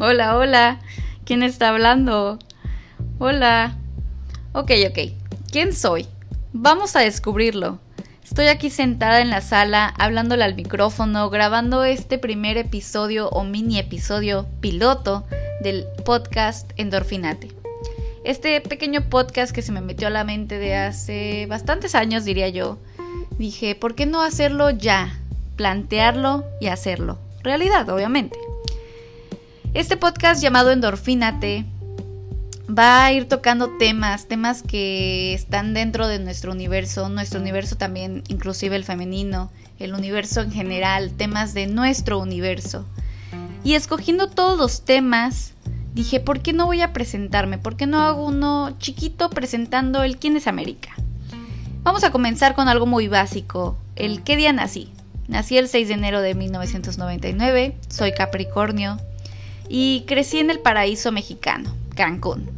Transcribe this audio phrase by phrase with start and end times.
[0.00, 0.78] Hola, hola.
[1.24, 2.38] ¿Quién está hablando?
[3.18, 3.78] Hola.
[4.52, 4.98] Ok, ok.
[5.50, 6.06] ¿Quién soy?
[6.52, 7.80] Vamos a descubrirlo.
[8.22, 13.80] Estoy aquí sentada en la sala, hablándole al micrófono, grabando este primer episodio o mini
[13.80, 15.26] episodio piloto
[15.62, 17.48] del podcast Endorfinate.
[18.22, 22.48] Este pequeño podcast que se me metió a la mente de hace bastantes años, diría
[22.48, 22.78] yo.
[23.36, 25.18] Dije, ¿por qué no hacerlo ya?
[25.56, 27.18] Plantearlo y hacerlo.
[27.42, 28.38] Realidad, obviamente.
[29.74, 31.66] Este podcast llamado Endorfínate
[32.66, 38.22] va a ir tocando temas, temas que están dentro de nuestro universo, nuestro universo también,
[38.28, 42.86] inclusive el femenino, el universo en general, temas de nuestro universo.
[43.62, 45.52] Y escogiendo todos los temas,
[45.94, 47.58] dije, ¿por qué no voy a presentarme?
[47.58, 50.90] ¿Por qué no hago uno chiquito presentando el quién es América?
[51.82, 54.90] Vamos a comenzar con algo muy básico, el qué día nací.
[55.28, 58.98] Nací el 6 de enero de 1999, soy Capricornio,
[59.68, 62.50] y crecí en el paraíso mexicano, Cancún.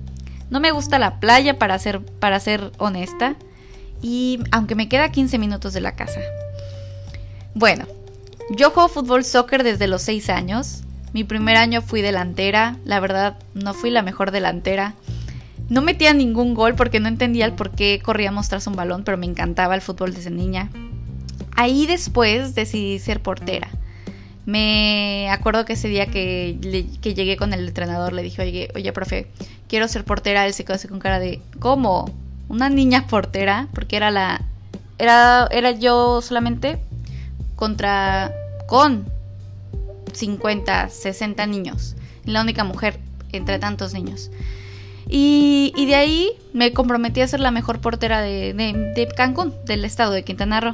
[0.51, 3.37] No me gusta la playa para ser, para ser honesta,
[4.03, 6.21] y aunque me queda 15 minutos de la casa.
[7.55, 7.87] Bueno,
[8.51, 10.83] yo juego fútbol soccer desde los 6 años.
[11.13, 14.95] Mi primer año fui delantera, la verdad no fui la mejor delantera.
[15.69, 19.17] No metía ningún gol porque no entendía el por qué corríamos tras un balón, pero
[19.19, 20.71] me encantaba el fútbol desde niña.
[21.55, 23.69] Ahí después decidí ser portera.
[24.51, 26.59] Me acuerdo que ese día que,
[27.03, 29.29] llegué con el entrenador le dije, oye, oye, profe,
[29.69, 30.45] quiero ser portera.
[30.45, 32.13] Él se quedó así con cara de, ¿cómo?
[32.49, 33.69] ¿Una niña portera?
[33.73, 34.45] Porque era la...
[34.99, 36.81] Era, era yo solamente
[37.55, 38.35] contra...
[38.67, 39.07] con
[40.13, 41.95] 50, 60 niños.
[42.25, 42.99] La única mujer
[43.31, 44.33] entre tantos niños.
[45.09, 50.11] Y, de ahí me comprometí a ser la mejor portera de, de Cancún, del estado
[50.11, 50.73] de Quintana Roo.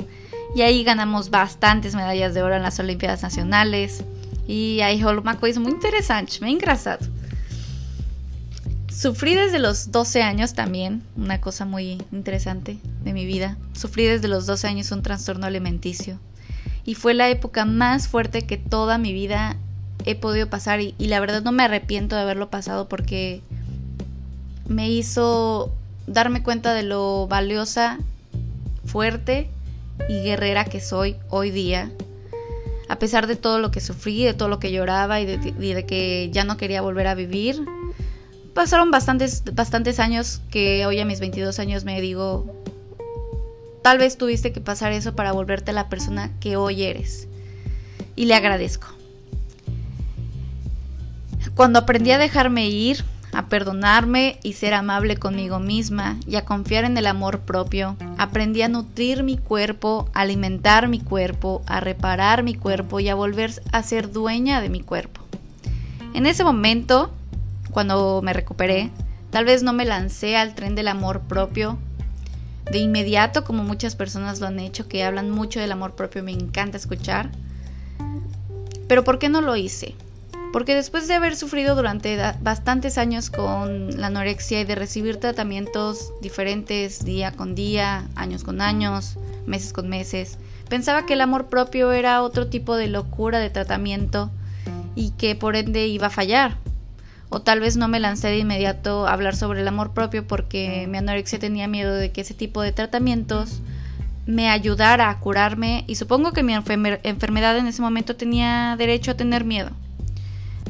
[0.54, 4.04] Y ahí ganamos bastantes medallas de oro en las Olimpiadas Nacionales.
[4.46, 7.04] Y ahí rolou una cosa muy interesante, muy engraçado.
[8.90, 13.58] Sufrí desde los 12 años también, una cosa muy interesante de mi vida.
[13.74, 16.18] Sufrí desde los 12 años un trastorno alimenticio.
[16.84, 19.56] Y fue la época más fuerte que toda mi vida
[20.06, 20.80] he podido pasar.
[20.80, 23.42] Y la verdad no me arrepiento de haberlo pasado porque
[24.66, 25.72] me hizo
[26.06, 27.98] darme cuenta de lo valiosa,
[28.86, 29.50] fuerte
[30.08, 31.90] y guerrera que soy hoy día,
[32.88, 36.30] a pesar de todo lo que sufrí, de todo lo que lloraba y de, que
[36.32, 37.64] ya no quería volver a vivir,
[38.54, 42.46] pasaron bastantes, bastantes años que hoy a mis 22 años me digo,
[43.82, 47.28] tal vez tuviste que pasar eso para volverte la persona que hoy eres.
[48.14, 48.88] Y le agradezco.
[51.54, 53.04] Cuando aprendí a dejarme ir,
[53.36, 57.94] a perdonarme y ser amable conmigo misma y a confiar en el amor propio.
[58.16, 63.14] Aprendí a nutrir mi cuerpo, a alimentar mi cuerpo, a reparar mi cuerpo y a
[63.14, 65.20] volver a ser dueña de mi cuerpo.
[66.14, 67.12] En ese momento,
[67.72, 68.90] cuando me recuperé,
[69.28, 71.78] tal vez no me lancé al tren del amor propio
[72.70, 76.32] de inmediato como muchas personas lo han hecho, que hablan mucho del amor propio, me
[76.32, 77.30] encanta escuchar.
[78.88, 79.94] Pero ¿por qué no lo hice?
[80.52, 86.12] Porque después de haber sufrido durante bastantes años con la anorexia y de recibir tratamientos
[86.22, 91.92] diferentes día con día, años con años, meses con meses, pensaba que el amor propio
[91.92, 94.30] era otro tipo de locura de tratamiento
[94.94, 96.56] y que por ende iba a fallar.
[97.28, 100.86] O tal vez no me lancé de inmediato a hablar sobre el amor propio porque
[100.88, 103.60] mi anorexia tenía miedo de que ese tipo de tratamientos
[104.26, 109.16] me ayudara a curarme y supongo que mi enfermedad en ese momento tenía derecho a
[109.16, 109.70] tener miedo.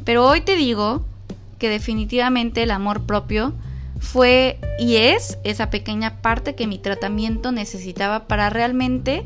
[0.07, 1.05] Pero hoy te digo
[1.59, 3.53] que definitivamente el amor propio
[3.99, 9.25] fue y es esa pequeña parte que mi tratamiento necesitaba para realmente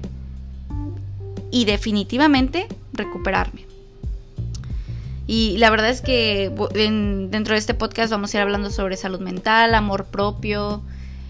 [1.51, 3.67] y definitivamente recuperarme.
[5.27, 9.21] Y la verdad es que dentro de este podcast vamos a ir hablando sobre salud
[9.21, 10.83] mental, amor propio,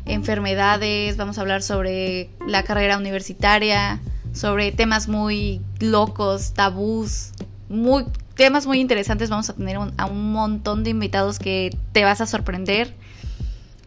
[0.06, 4.00] enfermedades, vamos a hablar sobre la carrera universitaria,
[4.32, 7.32] sobre temas muy locos, tabús,
[7.68, 8.04] muy
[8.34, 9.30] temas muy interesantes.
[9.30, 12.94] Vamos a tener a un montón de invitados que te vas a sorprender.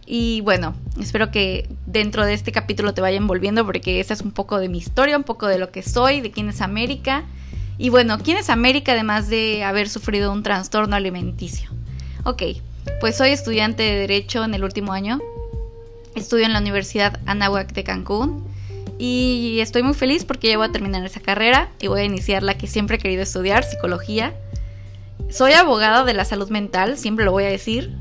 [0.06, 4.32] Y bueno, espero que dentro de este capítulo te vaya envolviendo porque esta es un
[4.32, 7.24] poco de mi historia, un poco de lo que soy, de quién es América.
[7.78, 11.70] Y bueno, ¿quién es América además de haber sufrido un trastorno alimenticio?
[12.26, 12.44] Ok,
[13.00, 15.20] pues soy estudiante de Derecho en el último año.
[16.16, 18.53] Estudio en la Universidad Anáhuac de Cancún.
[19.00, 22.44] Y estoy muy feliz porque ya voy a terminar esa carrera y voy a iniciar
[22.44, 24.34] la que siempre he querido estudiar, psicología.
[25.30, 27.96] Soy abogada de la salud mental, siempre lo voy a decir.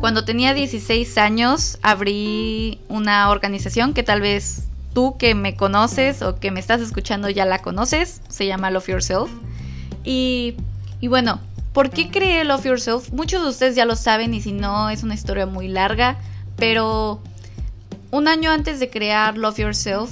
[0.00, 6.38] Cuando tenía 16 años abrí una organización que tal vez tú que me conoces o
[6.38, 9.30] que me estás escuchando ya la conoces, se llama Love Yourself.
[10.04, 10.54] Y,
[11.00, 11.40] y bueno,
[11.78, 13.12] ¿Por qué creé Love Yourself?
[13.12, 16.18] Muchos de ustedes ya lo saben y si no es una historia muy larga,
[16.56, 17.22] pero
[18.10, 20.10] un año antes de crear Love Yourself,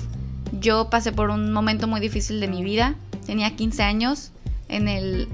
[0.53, 2.95] yo pasé por un momento muy difícil de mi vida.
[3.27, 4.31] Tenía 15 años.
[4.69, 5.29] En el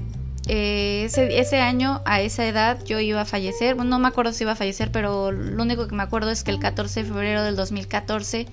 [0.47, 3.75] eh, ese, año, a esa edad, yo iba a fallecer.
[3.75, 6.43] Bueno, no me acuerdo si iba a fallecer, pero lo único que me acuerdo es
[6.43, 8.47] que el 14 de febrero del 2014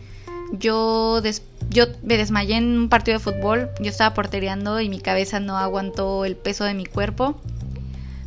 [0.53, 1.23] yo,
[1.69, 3.71] yo me desmayé en un partido de fútbol.
[3.81, 7.41] Yo estaba portereando y mi cabeza no aguantó el peso de mi cuerpo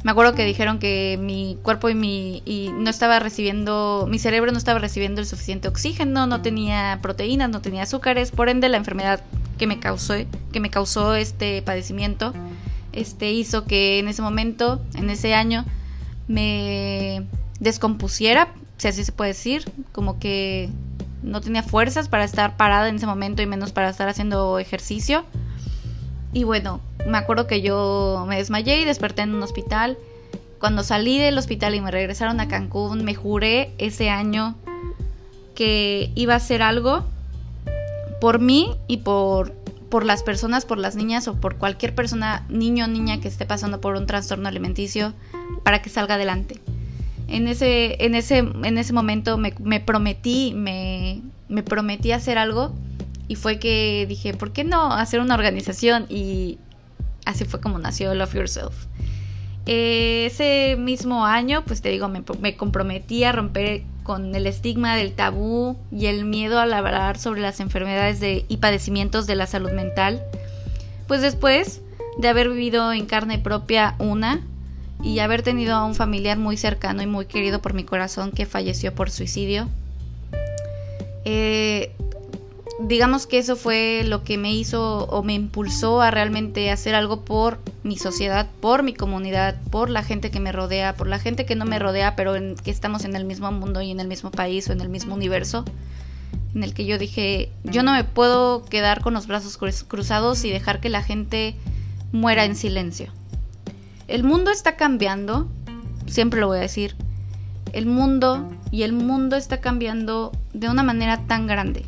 [0.04, 4.52] me acuerdo que dijeron que mi cuerpo y mi y no estaba recibiendo, mi cerebro
[4.52, 8.78] no estaba recibiendo el suficiente oxígeno, no tenía proteínas, no tenía azúcares, por ende la
[8.78, 9.22] enfermedad
[9.58, 10.16] que me causó,
[10.52, 12.34] que me causó este padecimiento,
[12.92, 15.64] este hizo que en ese momento, en ese año,
[16.28, 17.26] me
[17.62, 20.70] descompusiera, si así se puede decir, como que
[21.22, 25.24] no tenía fuerzas para estar parada en ese momento y menos para estar haciendo ejercicio.
[26.34, 29.98] Y bueno, me acuerdo que yo me desmayé y desperté en un hospital.
[30.60, 34.56] Cuando salí del hospital y me regresaron a Cancún, me juré ese año
[35.56, 37.06] que iba a hacer algo
[38.22, 39.52] por mí y por,
[39.90, 43.46] por las personas, por las niñas o por cualquier persona, niño o niña que esté
[43.46, 45.14] pasando por un trastorno alimenticio
[45.64, 46.60] para que salga adelante.
[47.28, 52.74] En ese, en ese, en ese momento me, me prometí, me, me prometí hacer algo
[53.28, 56.06] y fue que dije, ¿por qué no hacer una organización?
[56.10, 56.58] Y
[57.26, 58.88] así fue como nació Love Yourself.
[59.66, 65.78] ese mismo año, pues te digo, me, comprometí a romper con el estigma del tabú
[65.92, 70.22] y el miedo al hablar sobre las enfermedades de, y padecimientos de la salud mental.
[71.08, 71.82] Pues después
[72.18, 74.42] de haber vivido en carne propia una
[75.02, 78.46] y haber tenido a un familiar muy cercano y muy querido por mi corazón que
[78.46, 79.68] falleció por suicidio,
[81.26, 81.94] eh,
[82.80, 87.22] digamos que eso fue lo que me hizo o me impulsó a realmente hacer algo
[87.22, 91.46] por mi sociedad, por mi comunidad, por la gente que me rodea, por la gente
[91.46, 94.08] que no me rodea, pero en, que estamos en el mismo mundo y en el
[94.08, 95.66] mismo país o en el mismo universo,
[96.56, 100.50] en el que yo dije, yo no me puedo quedar con los brazos cruzados y
[100.50, 101.56] dejar que la gente
[102.12, 103.12] muera en silencio.
[104.08, 105.48] El mundo está cambiando,
[106.08, 106.96] siempre lo voy a decir,
[107.72, 111.86] el mundo y el mundo está cambiando de una manera tan grande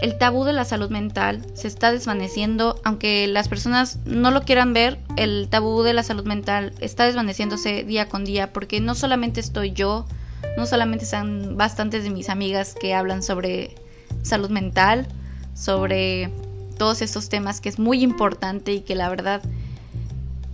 [0.00, 4.72] el tabú de la salud mental se está desvaneciendo, aunque las personas no lo quieran
[4.72, 9.40] ver, el tabú de la salud mental está desvaneciéndose día con día, porque no solamente
[9.40, 10.06] estoy yo,
[10.56, 13.74] no solamente están bastantes de mis amigas que hablan sobre
[14.22, 15.06] salud mental,
[15.54, 16.30] sobre
[16.76, 19.42] todos estos temas que es muy importante y que la verdad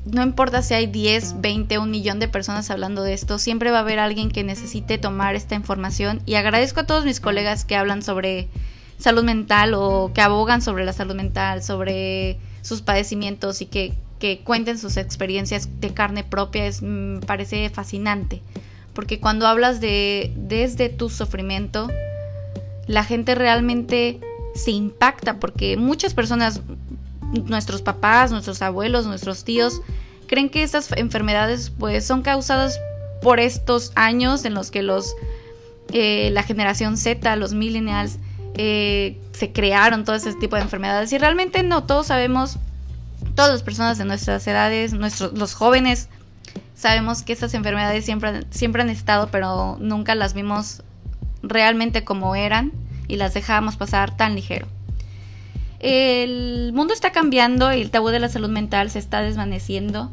[0.05, 3.79] no importa si hay 10, 20, un millón de personas hablando de esto, siempre va
[3.79, 7.77] a haber alguien que necesite tomar esta información y agradezco a todos mis colegas que
[7.77, 8.49] hablan sobre
[9.03, 13.95] salud mental o que abogan sobre la salud mental, sobre sus padecimientos y que,
[14.45, 18.41] cuenten sus experiencias de carne propia, es, me parece fascinante.
[18.95, 21.89] Porque cuando hablas de desde tu sufrimiento,
[22.87, 24.21] la gente realmente
[24.55, 26.61] se impacta porque muchas personas,
[27.47, 29.81] nuestros papás, nuestros abuelos, nuestros tíos,
[30.29, 32.79] creen que estas enfermedades pues son causadas
[33.23, 35.17] por estos años en los que los
[35.93, 38.19] eh, la generación Z, los millennials,
[38.55, 42.59] eh, se crearon todo ese tipo de enfermedades y realmente no, todos sabemos,
[43.35, 46.09] todas las personas de nuestras edades, nuestros, los jóvenes,
[46.75, 50.83] sabemos que estas enfermedades siempre, siempre han estado, pero nunca las vimos
[51.43, 52.73] realmente como eran
[53.09, 54.67] y las dejábamos pasar tan ligero.
[55.81, 60.13] El mundo está cambiando y el tabú de la salud mental se está desvaneciendo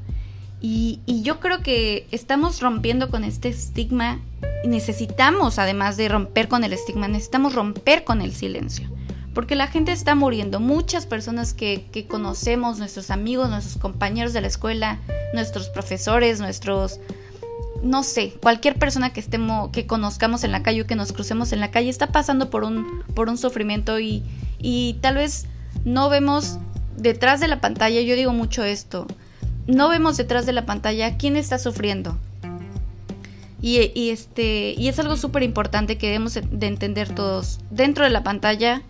[0.61, 4.19] y, yo creo que estamos rompiendo con este estigma
[4.63, 8.89] y necesitamos, además de romper con el estigma, necesitamos romper con el silencio.
[9.33, 10.59] Porque la gente está muriendo.
[10.59, 14.99] Muchas personas que, que conocemos, nuestros amigos, nuestros compañeros de la escuela,
[15.33, 16.99] nuestros profesores, nuestros,
[17.81, 21.53] no sé, cualquier persona que estemos, que conozcamos en la calle o que nos crucemos
[21.53, 24.23] en la calle está pasando por un, por un sufrimiento y,
[24.57, 25.45] y tal vez
[25.85, 26.57] no vemos
[26.97, 29.07] detrás de la pantalla, yo digo mucho esto,
[29.69, 32.17] no vemos detrás de la pantalla quién está sufriendo.
[33.61, 37.59] Y, este, y es algo súper importante que debemos de entender todos.
[37.69, 38.81] Dentro de la pantalla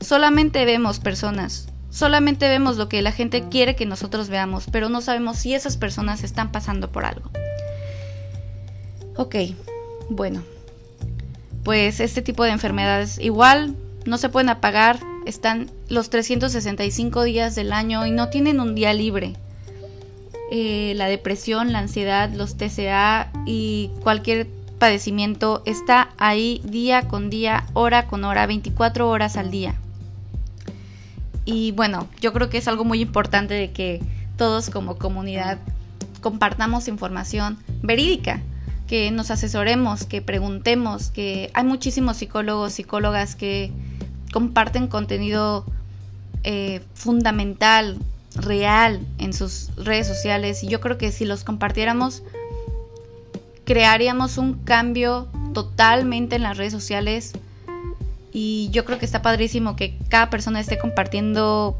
[0.00, 5.00] solamente vemos personas, solamente vemos lo que la gente quiere que nosotros veamos, pero no
[5.00, 7.30] sabemos si esas personas están pasando por algo.
[9.16, 9.36] Ok,
[10.08, 10.42] bueno,
[11.62, 17.72] pues este tipo de enfermedades igual no se pueden apagar, están los 365 días del
[17.72, 19.36] año y no tienen un día libre.
[20.56, 24.46] Eh, la depresión, la ansiedad, los TCA y cualquier
[24.78, 29.74] padecimiento está ahí día con día, hora con hora, 24 horas al día.
[31.44, 34.00] Y bueno, yo creo que es algo muy importante de que
[34.36, 35.58] todos como comunidad
[36.20, 38.40] compartamos información verídica,
[38.86, 43.72] que nos asesoremos, que preguntemos, que hay muchísimos psicólogos, psicólogas que
[44.32, 45.64] comparten contenido
[46.44, 47.98] eh, fundamental,
[48.36, 52.22] real en sus redes sociales y yo creo que si los compartiéramos
[53.64, 57.32] crearíamos un cambio totalmente en las redes sociales
[58.32, 61.78] y yo creo que está padrísimo que cada persona esté compartiendo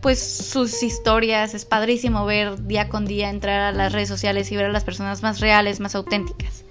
[0.00, 4.56] pues sus historias, es padrísimo ver día con día entrar a las redes sociales y
[4.56, 6.62] ver a las personas más reales, más auténticas.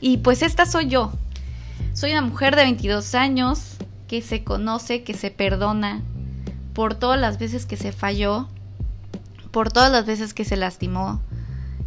[0.00, 1.12] Y pues esta soy yo.
[1.92, 3.76] Soy una mujer de 22 años
[4.08, 6.00] que se conoce, que se perdona
[6.72, 8.48] por todas las veces que se falló,
[9.50, 11.20] por todas las veces que se lastimó.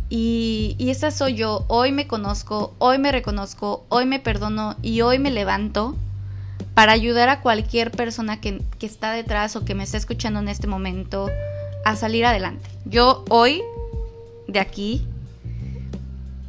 [0.10, 1.66] Y, y esa soy yo.
[1.68, 5.96] Hoy me conozco, hoy me reconozco, hoy me perdono y hoy me levanto
[6.74, 10.50] para ayudar a cualquier persona que, que está detrás o que me está escuchando en
[10.50, 11.30] este momento
[11.86, 12.70] a salir adelante.
[12.86, 13.62] Yo hoy,
[14.48, 15.06] de aquí,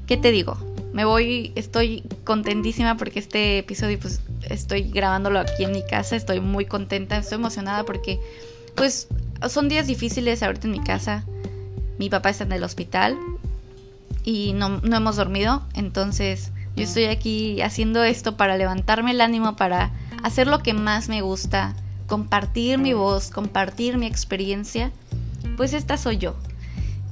[0.07, 0.57] ¿qué te digo?
[0.93, 6.41] Me voy, estoy contentísima porque este episodio pues estoy grabándolo aquí en mi casa, estoy
[6.41, 8.21] muy contenta, estoy emocionada porque
[8.77, 9.09] pues
[9.49, 11.25] son días difíciles ahorita en mi casa.
[11.99, 13.17] Mi papá está en el hospital
[14.25, 19.93] y no, hemos dormido, entonces yo estoy aquí haciendo esto para levantarme el ánimo, para
[20.23, 21.75] hacer lo que más me gusta,
[22.07, 24.91] compartir mi voz, compartir mi experiencia,
[25.57, 26.35] pues esta soy yo.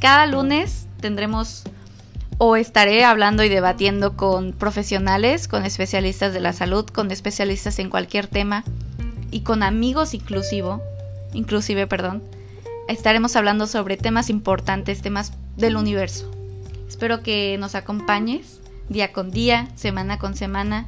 [0.00, 1.64] Cada lunes tendremos
[2.38, 7.90] o estaré hablando y debatiendo con profesionales, con especialistas de la salud, con especialistas en
[7.90, 8.64] cualquier tema
[9.30, 10.82] y con amigos inclusivo,
[11.32, 12.22] inclusive, perdón.
[12.88, 16.30] Estaremos hablando sobre temas importantes, temas del universo.
[16.88, 20.86] Espero que nos acompañes día con día, semana con semana.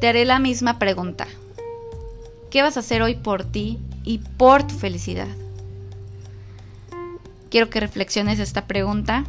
[0.00, 1.26] Te haré la misma pregunta.
[2.50, 5.28] ¿Qué vas a hacer hoy por ti y por tu felicidad?
[7.50, 9.24] Quiero que reflexiones esta pregunta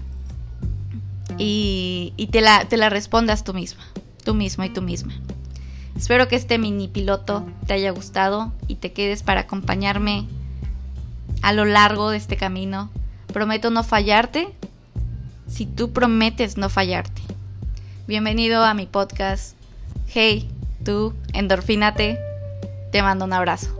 [1.37, 3.83] y, te, la, te la respondas tú misma,
[4.23, 5.13] tú mismo y tú misma.
[5.99, 10.27] Espero que este mini piloto te haya gustado y te quedes para acompañarme
[11.41, 12.89] a lo largo de este camino.
[13.33, 14.47] Prometo no fallarte
[15.45, 17.21] si tú prometes no fallarte.
[18.07, 19.57] Bienvenido a mi podcast.
[20.07, 20.49] Hey,
[20.85, 22.17] tú, endorfínate.
[22.93, 23.78] Te mando un abrazo.